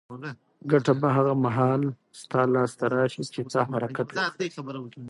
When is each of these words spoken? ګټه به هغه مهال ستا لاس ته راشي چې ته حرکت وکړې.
ګټه 0.71 0.93
به 1.01 1.07
هغه 1.17 1.33
مهال 1.45 1.81
ستا 2.21 2.41
لاس 2.53 2.71
ته 2.79 2.85
راشي 2.95 3.23
چې 3.33 3.41
ته 3.51 3.59
حرکت 3.71 4.07
وکړې. 4.09 4.97